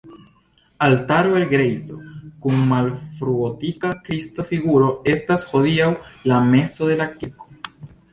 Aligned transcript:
Altaro 0.83 1.33
el 1.39 1.43
grejso 1.51 1.97
kun 2.45 2.63
malfrugotika 2.71 3.91
Kristo-figuro 4.07 4.89
estas 5.13 5.45
hodiaŭ 5.51 5.91
la 6.33 6.41
mezo 6.55 6.91
de 6.93 6.97
la 7.03 7.07
kirko. 7.21 7.51